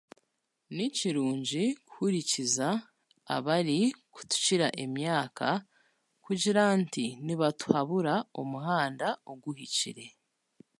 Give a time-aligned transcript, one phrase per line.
[0.75, 2.67] Ni kirungi kuhurikiriza
[3.35, 5.49] abarikutukira emyaka
[6.25, 10.05] kugira nti, nibatuhabura omuhanda ohuhikire